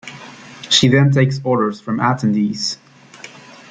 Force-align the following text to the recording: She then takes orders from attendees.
She 0.67 0.87
then 0.87 1.11
takes 1.11 1.39
orders 1.43 1.79
from 1.79 1.99
attendees. 1.99 2.77